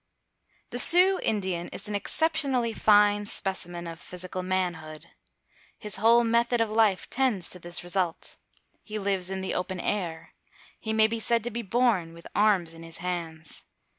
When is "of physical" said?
3.85-4.41